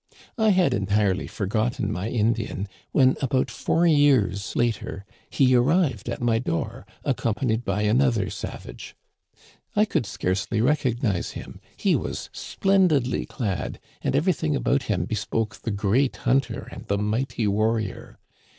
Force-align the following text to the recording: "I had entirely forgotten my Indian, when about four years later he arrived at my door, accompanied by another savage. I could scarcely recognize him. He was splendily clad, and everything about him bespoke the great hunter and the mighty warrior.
"I 0.35 0.49
had 0.49 0.73
entirely 0.73 1.27
forgotten 1.27 1.91
my 1.91 2.09
Indian, 2.09 2.67
when 2.91 3.17
about 3.21 3.51
four 3.51 3.85
years 3.85 4.55
later 4.55 5.05
he 5.29 5.53
arrived 5.53 6.09
at 6.09 6.23
my 6.23 6.39
door, 6.39 6.87
accompanied 7.05 7.63
by 7.63 7.83
another 7.83 8.31
savage. 8.31 8.95
I 9.75 9.85
could 9.85 10.07
scarcely 10.07 10.59
recognize 10.59 11.33
him. 11.33 11.59
He 11.77 11.95
was 11.95 12.31
splendily 12.33 13.27
clad, 13.27 13.79
and 14.01 14.15
everything 14.15 14.55
about 14.55 14.81
him 14.89 15.05
bespoke 15.05 15.57
the 15.57 15.69
great 15.69 16.15
hunter 16.15 16.67
and 16.71 16.87
the 16.87 16.97
mighty 16.97 17.45
warrior. 17.45 18.17